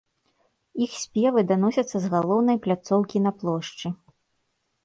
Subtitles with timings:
[0.85, 3.87] Іх спевы даносяцца з галоўнай пляцоўкі на плошчы.